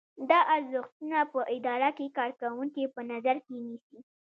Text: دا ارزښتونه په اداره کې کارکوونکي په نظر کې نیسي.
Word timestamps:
دا 0.29 0.39
ارزښتونه 0.55 1.19
په 1.33 1.39
اداره 1.57 1.89
کې 1.97 2.13
کارکوونکي 2.17 2.83
په 2.93 3.01
نظر 3.11 3.35
کې 3.45 3.55
نیسي. 3.65 3.99